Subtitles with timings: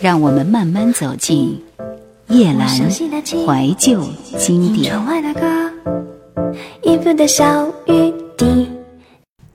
[0.00, 1.62] 让我们慢慢走进
[2.28, 4.02] 叶阑怀旧
[4.38, 4.98] 经典。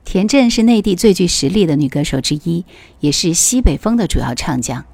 [0.04, 2.64] 田震是内地最具实力的女歌手之一，
[3.00, 4.84] 也是西北风的主要唱将。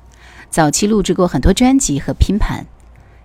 [0.49, 2.67] 早期录制过很多专辑和拼盘。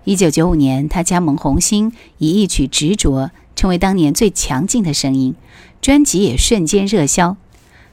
[0.04, 5.34] 一九九五年，她加盟红星，以一曲《执着》成为当年最强劲的声音，
[5.82, 7.38] 专辑也瞬间热销。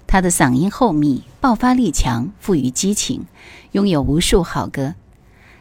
[0.07, 3.25] 他的嗓音厚密，爆发力强，富于激情，
[3.73, 4.95] 拥有无数好歌。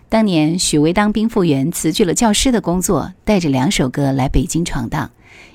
[0.09, 5.09] 当年许巍当兵复员，辞去了教师的工作，带着两首歌来北京闯荡，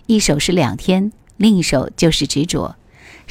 [0.06, 1.04] 一首是《两天》，
[1.36, 2.76] 另一首就是《执着》，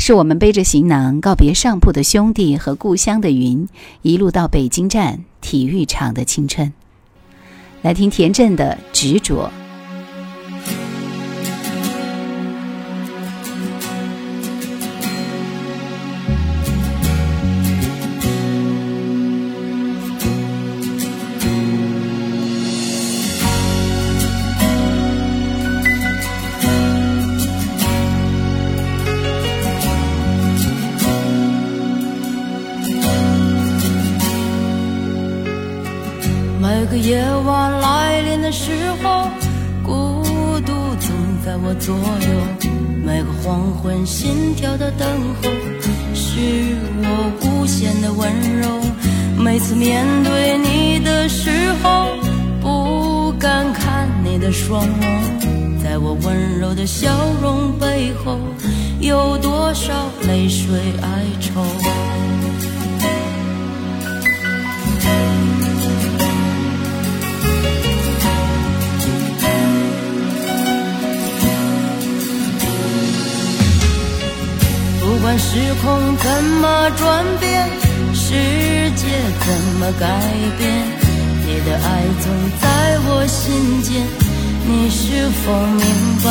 [0.02, 3.68] 是我们背着行囊告别上铺的兄弟和故乡的云，
[4.04, 6.72] 一路到北京站体育场的青春。
[7.82, 9.52] 来听田震的《执着》。
[54.48, 55.84] 的双眸。
[55.84, 57.10] 在我温柔的笑
[57.42, 58.40] 容背后，
[59.02, 59.94] 有多少
[60.26, 61.62] 泪水哀愁？
[75.02, 77.68] 不管时空怎么转变，
[78.14, 78.32] 世
[78.96, 79.08] 界
[79.42, 80.08] 怎么改
[80.58, 80.72] 变，
[81.46, 82.32] 你的爱总
[82.62, 84.08] 在我心间，
[84.70, 85.80] 你是否明
[86.26, 86.30] 白？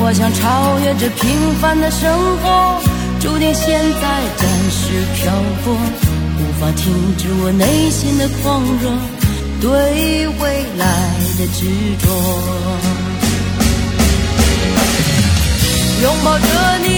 [0.00, 2.80] 我想超越这平凡的生活，
[3.20, 4.02] 注定现在
[4.38, 4.80] 暂时
[5.14, 5.30] 漂
[5.62, 5.76] 泊，
[6.38, 8.88] 无法停止我内心的狂热，
[9.60, 10.84] 对未来
[11.36, 11.66] 的执
[12.00, 12.08] 着。
[16.00, 16.44] 拥抱着
[16.82, 16.97] 你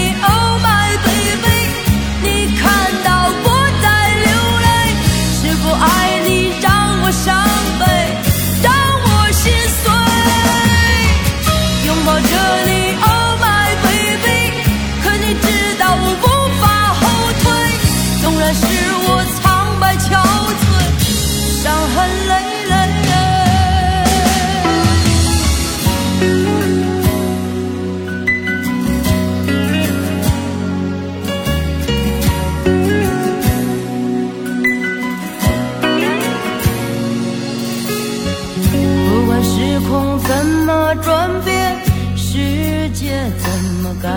[44.01, 44.09] 改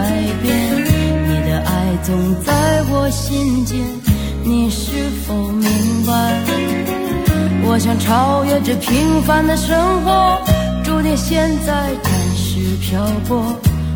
[0.43, 0.85] 变，
[1.29, 2.15] 你的爱总
[2.45, 3.79] 在我心间，
[4.45, 5.69] 你是否明
[6.07, 6.13] 白？
[7.67, 10.39] 我想超越这平凡的生活，
[10.85, 13.43] 注定现在暂时漂泊，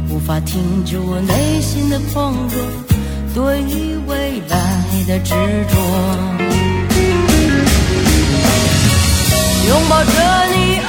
[0.09, 2.57] 无法停止我内心的狂热，
[3.35, 3.63] 对
[4.07, 4.57] 未来
[5.07, 5.35] 的执
[5.69, 5.77] 着。
[9.69, 10.11] 拥抱着
[10.51, 10.81] 你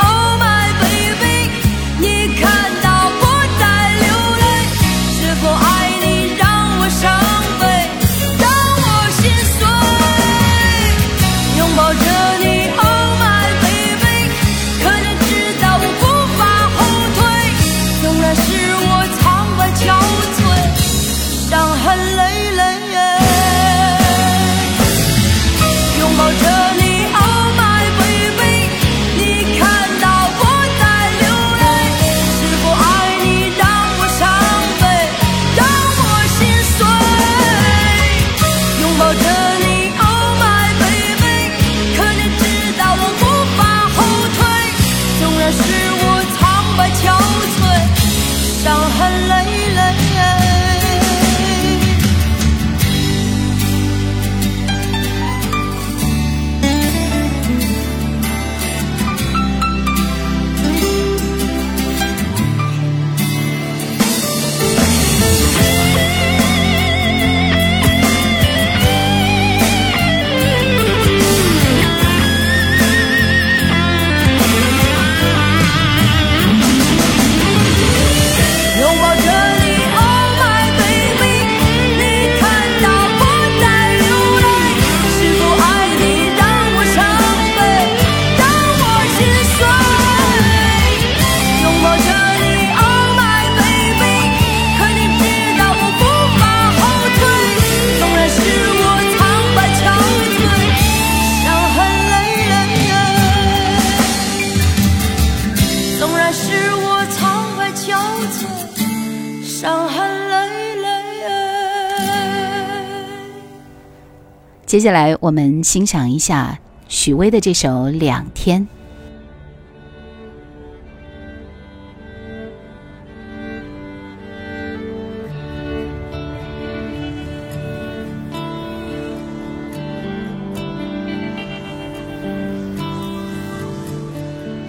[114.70, 118.62] 接下来我们欣赏一下许巍的这首《两天》。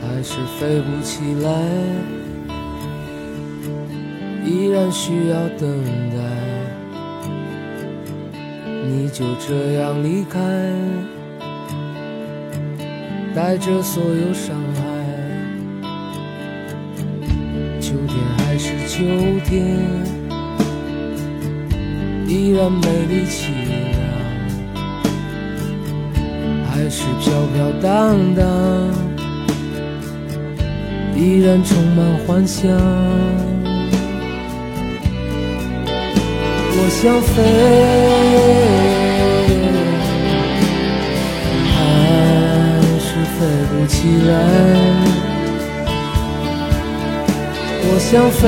[0.00, 1.50] 还是飞不起来，
[4.47, 6.50] 依然需要等待。
[8.92, 10.40] 你就这样离开，
[13.32, 14.81] 带着所有伤害。
[17.81, 19.04] 秋天还是秋
[19.44, 19.78] 天，
[22.26, 23.96] 依然美丽凄凉，
[26.69, 28.44] 还是飘飘荡荡，
[31.14, 32.69] 依然充满幻想。
[36.82, 37.38] 我想飞，
[43.40, 43.96] 飞不起
[44.28, 44.32] 来。
[47.82, 48.42] 我想飞，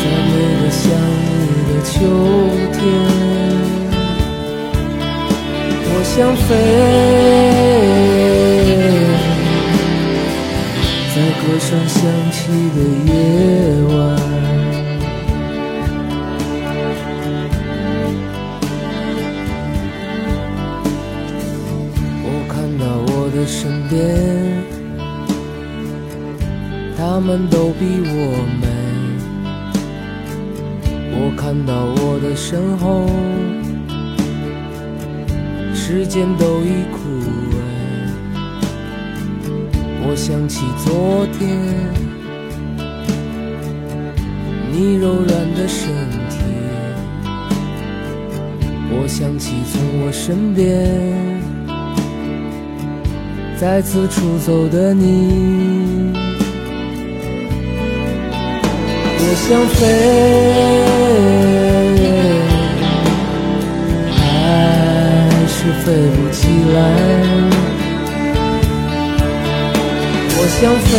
[0.00, 0.82] 在每个想
[1.36, 1.92] 你的秋
[2.72, 2.80] 天。
[5.84, 6.50] 我想飞。
[11.14, 12.00] 在歌声响
[12.32, 12.40] 起
[12.72, 13.12] 的夜
[13.94, 13.94] 晚，
[24.02, 24.10] 身边，
[26.96, 28.10] 他们都比我
[28.60, 28.66] 美。
[31.14, 33.06] 我看到我的身后，
[35.72, 36.98] 时间都已枯
[37.52, 37.56] 萎。
[40.04, 41.48] 我想起昨天，
[44.72, 45.86] 你柔软的身
[46.28, 46.40] 体。
[48.94, 51.31] 我想起从我身边
[53.62, 56.12] 再次出走的你。
[59.20, 59.80] 我想飞，
[64.10, 64.20] 还
[65.46, 65.54] 是
[65.84, 66.40] 飞不起
[66.74, 66.76] 来。
[70.34, 70.90] 我想飞，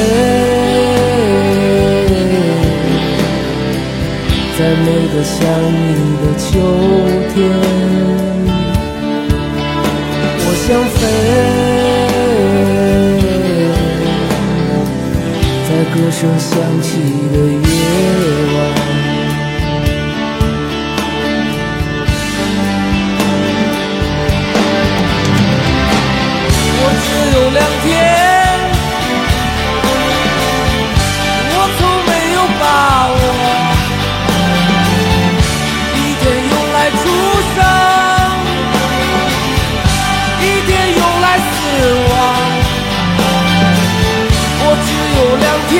[4.58, 5.36] 在每个想
[5.68, 6.48] 你的秋
[7.36, 8.33] 天。
[16.24, 16.88] 这响起
[17.34, 17.70] 的夜
[18.56, 18.58] 晚。
[26.80, 27.06] 我只
[27.36, 27.86] 有两天。
[31.52, 32.64] 我从没有把
[33.12, 33.20] 握，
[35.98, 37.04] 一天用来出
[37.54, 37.60] 生，
[40.40, 41.52] 一天用来死
[42.08, 42.12] 亡。
[44.66, 45.78] 我只有两天，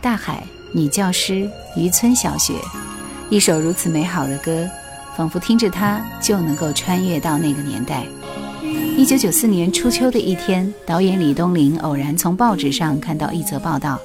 [0.00, 2.54] 大海，女教师，渔村小学，
[3.30, 4.68] 一首如此美好的歌，
[5.16, 8.04] 仿佛听着它就能够穿越到那个年代。
[8.96, 13.98] 一九九四年初秋的一天，导演李东林偶然从报纸上看到一则报道：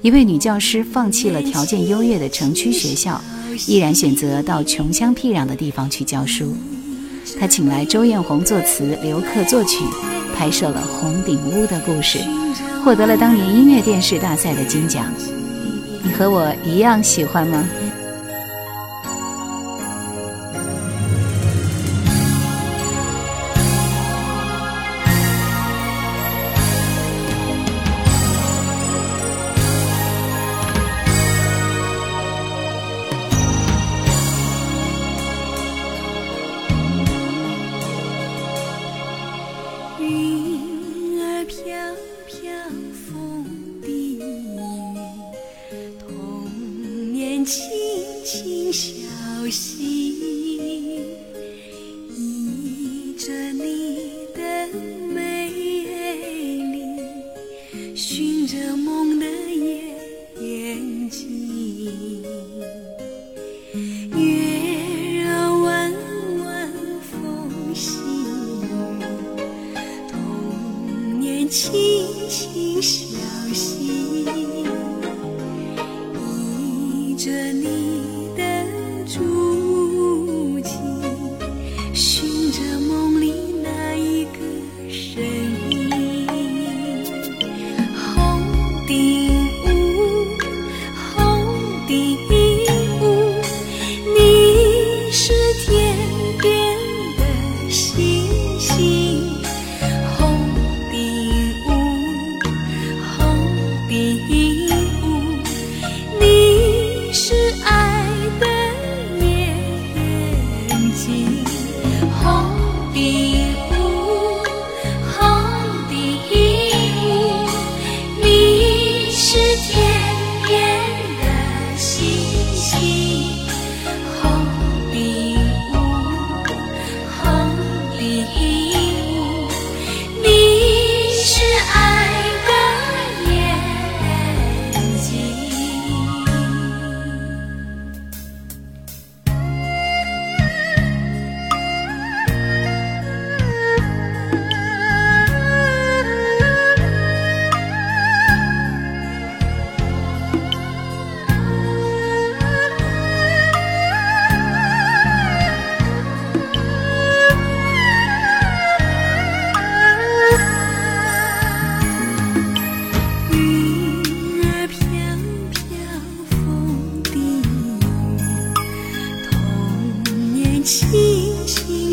[0.00, 3.20] 一位女教师放弃了条件优越的城区学校，
[3.66, 6.56] 毅然选择到穷乡僻壤的地方去教书。
[7.40, 9.84] 他请来周艳红作词，刘克作曲，
[10.36, 12.18] 拍摄了《红顶屋的故事》，
[12.84, 15.06] 获得了当年音乐电视大赛的金奖。
[16.02, 17.64] 你和我一样喜欢吗？
[77.24, 77.71] 着你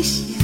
[0.00, 0.39] 一些。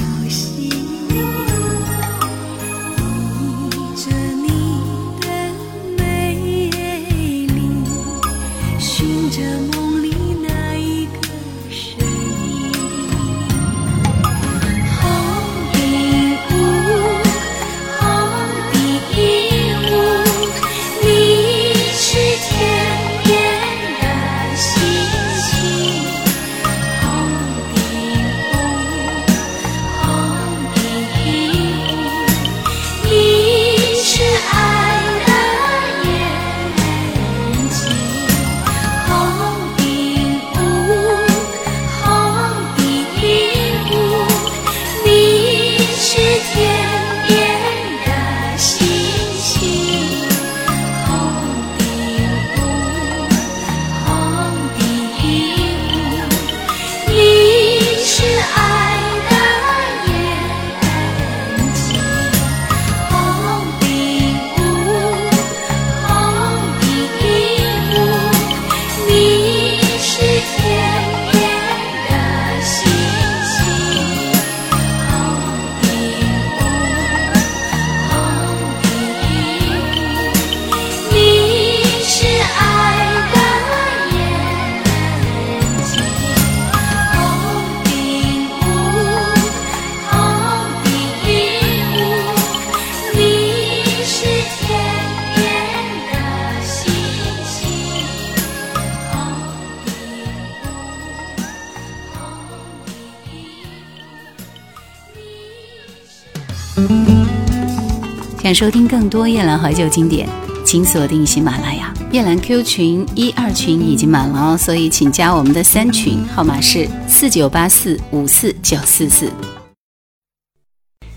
[108.47, 110.25] 想收听更多夜兰怀旧经典，
[110.63, 111.93] 请锁定喜马拉雅。
[112.13, 119.29] 夜兰 Q 群一二群已经满了哦，所以请加我们的三群，号码是四九八四五四九四四。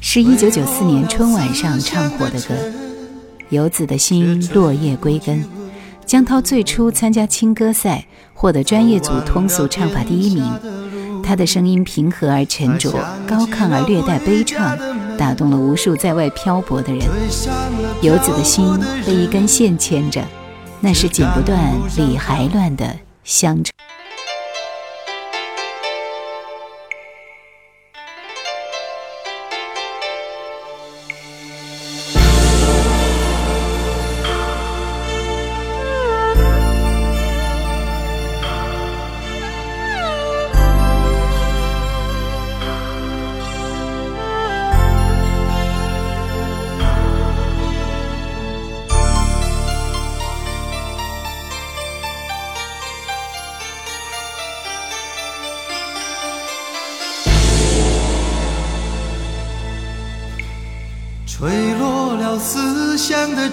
[0.01, 2.55] 是一九九四年春晚上唱火的歌，
[3.51, 5.39] 《游子的心，落叶归根》。
[6.05, 10.45] 江涛最初参加青歌赛，获得专业组通俗唱法第一名。
[11.23, 12.91] 他的声音平和而沉着，
[13.25, 14.77] 高亢而略带悲怆，
[15.21, 17.07] 打动了无数在外漂泊的人。
[18.01, 18.67] 游子的心
[19.05, 20.25] 被一根线牵着。
[20.81, 23.71] 那是剪不断、理还乱的乡愁。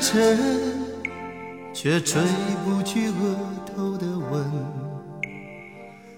[0.10, 0.40] 尘，
[1.74, 2.22] 却吹
[2.64, 3.36] 不去额
[3.76, 4.42] 头的吻。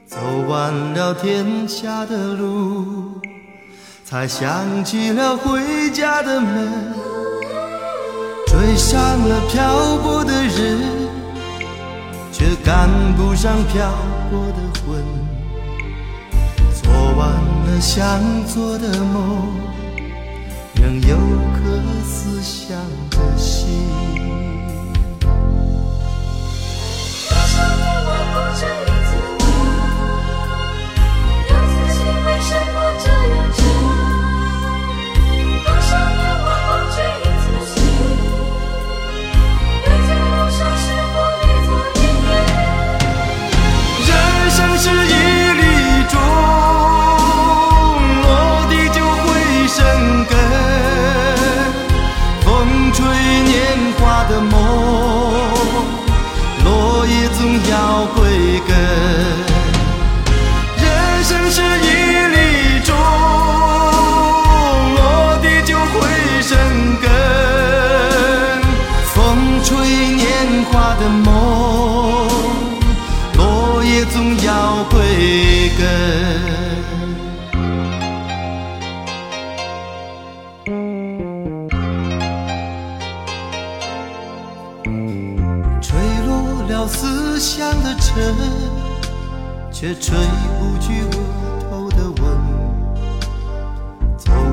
[0.06, 0.16] 走
[0.48, 3.20] 完了天下的路，
[4.06, 6.94] 才想起了回家的门。
[8.46, 10.78] 追上了漂泊的人，
[12.32, 13.92] 却赶不上漂
[14.30, 15.04] 泊的魂。
[16.80, 17.28] 做完
[17.66, 19.79] 了想做的梦。
[20.82, 21.18] 仍有
[21.54, 22.80] 颗思乡
[23.12, 24.19] 的心。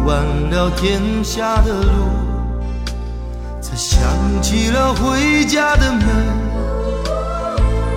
[0.06, 1.90] 完了天下的路，
[3.60, 4.00] 才想
[4.40, 6.06] 起了回家的门。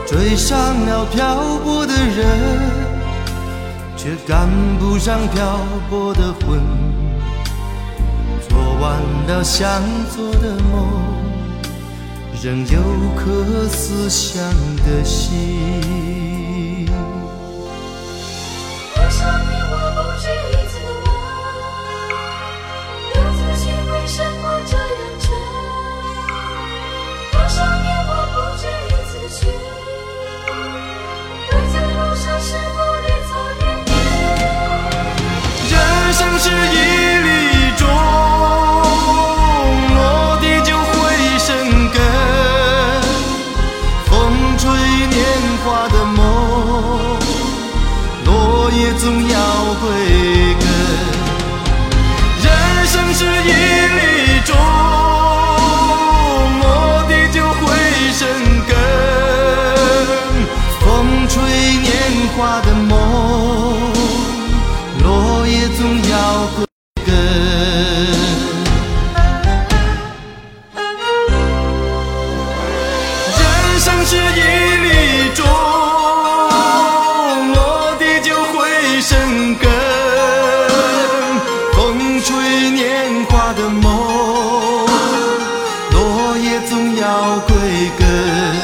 [0.07, 2.27] 追上了漂泊的人，
[3.95, 6.59] 却赶不上漂泊的魂。
[8.49, 10.89] 做完了想做的梦。
[12.41, 12.81] 仍有
[13.17, 14.41] 颗思乡
[14.77, 16.48] 的心。
[36.39, 36.98] 是一
[86.67, 87.55] 总要归
[87.97, 88.58] 根。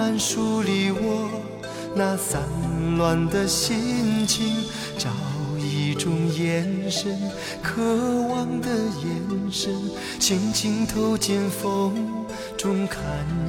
[0.00, 1.28] 慢梳理我
[1.94, 2.40] 那散
[2.96, 4.64] 乱的心情。
[4.96, 5.10] 找
[5.58, 7.20] 一种眼神，
[7.62, 7.82] 渴
[8.30, 9.70] 望的眼神，
[10.18, 11.92] 轻轻投进风
[12.56, 13.02] 中，看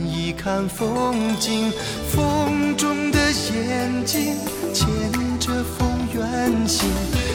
[0.05, 1.71] 一看风景。
[2.09, 4.35] 风中的眼睛
[4.73, 4.89] 牵
[5.39, 6.89] 着风远行，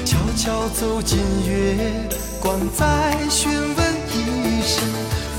[0.05, 1.75] 悄悄走进月
[2.39, 4.85] 光，再询问一声。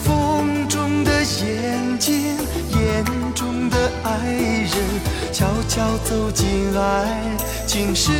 [0.03, 2.37] 风中的眼睛，
[3.77, 4.73] 的爱人，
[5.31, 7.05] 悄悄走进来
[7.67, 8.11] 情，是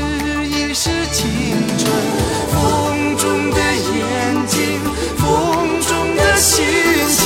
[0.45, 1.25] 一世青
[1.79, 1.91] 春。
[2.51, 4.79] 风中的眼睛，
[5.17, 6.63] 风中的心
[7.09, 7.23] 情，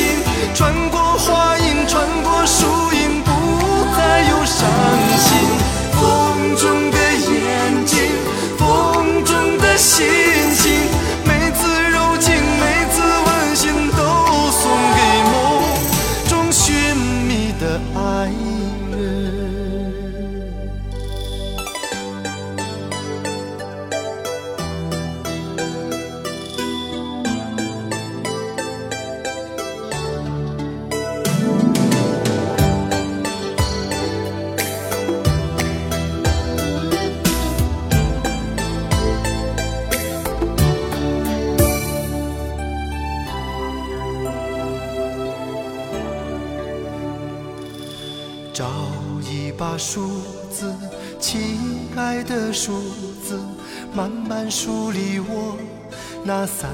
[56.24, 56.70] 那散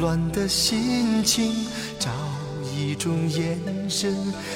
[0.00, 1.52] 乱的心情。
[1.98, 2.10] 找
[2.76, 4.14] 一种眼神，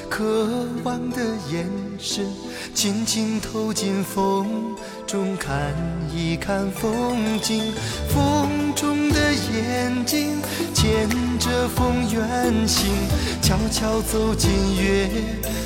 [0.08, 1.16] 渴望的
[1.50, 1.66] 眼
[1.98, 2.26] 神，
[2.74, 4.76] 轻轻投进风
[5.06, 5.74] 中，看
[6.14, 7.72] 一看风景。
[8.08, 10.36] 风中的眼睛
[10.74, 12.90] 牵着风远行，
[13.40, 15.08] 悄悄走进月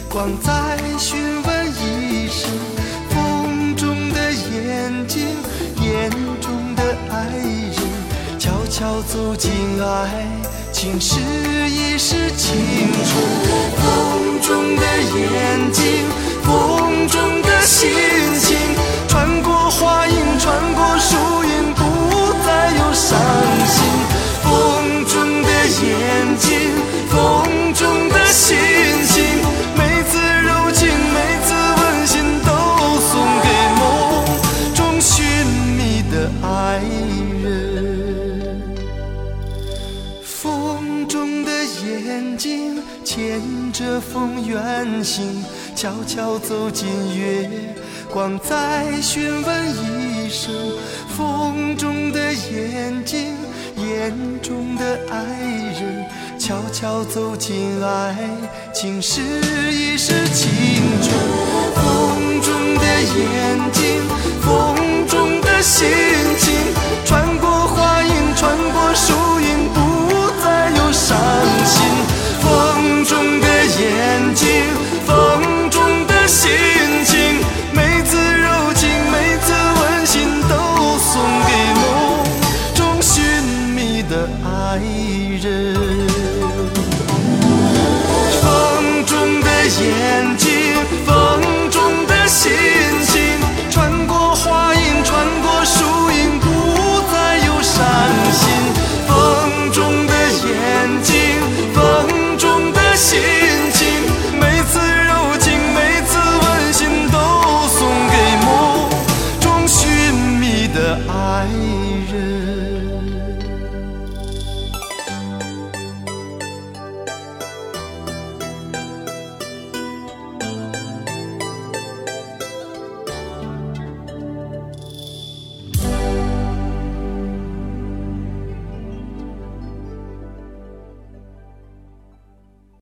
[0.09, 2.51] 光，再询问一声。
[3.11, 5.27] 风中的眼睛，
[5.83, 6.11] 眼
[6.41, 7.84] 中的爱人，
[8.75, 10.27] 悄悄走进爱
[10.73, 11.21] 情，试
[11.71, 12.57] 一试青
[13.05, 13.23] 春。
[13.79, 14.83] 风中的
[15.15, 15.85] 眼睛，
[16.43, 17.89] 风中的心
[18.41, 18.59] 情，
[19.07, 23.17] 穿过花影，穿过树影，不再有伤
[23.65, 23.77] 心。
[24.43, 26.51] 风中的眼睛，
[27.11, 28.57] 风中的心
[44.55, 46.87] 远行，悄悄走进
[47.19, 47.51] 月
[48.09, 50.55] 光，再询问一声。
[51.17, 53.35] 风中的眼睛，
[53.77, 55.19] 眼中的爱
[55.81, 56.07] 人，
[56.39, 58.17] 悄悄走进爱
[58.73, 59.21] 情，试
[59.73, 60.49] 一试青
[61.03, 61.11] 春。
[61.75, 64.03] 风中的眼睛，
[64.41, 65.89] 风中的心
[66.39, 66.55] 情，
[67.05, 71.19] 穿过花影，穿过树影，不再有伤
[71.67, 72.14] 心。
[76.45, 76.53] 心
[77.07, 77.41] 情，
[77.73, 79.47] 每次柔情，每次
[79.81, 80.53] 温馨，都
[80.99, 81.11] 送
[81.47, 81.83] 给梦
[82.75, 83.25] 中寻
[83.75, 84.79] 觅的爱
[85.41, 85.75] 人。
[88.43, 88.45] 风
[89.07, 90.14] 中的眼